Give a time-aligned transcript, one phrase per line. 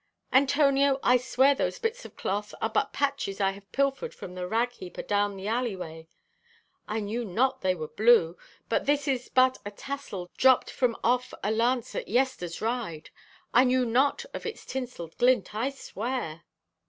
[0.33, 4.47] Antonio, I swear those bits of cloth are but patches I have pilfered from the
[4.47, 6.07] ragheap adown the alleyway.
[6.87, 8.35] I knew not they were blue.
[8.71, 13.11] And this is but a tassel dropt from off a lance at yester's ride.
[13.53, 16.45] I knew not of its tinselled glint, I swear!